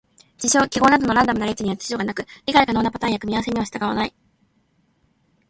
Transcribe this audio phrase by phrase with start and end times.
[0.39, 4.15] 事象・記号などのランダムな列には秩序がなく、理解可能なパターンや組み合わせに従わない。